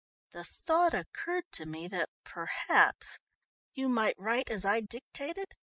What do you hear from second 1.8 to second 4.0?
that perhaps you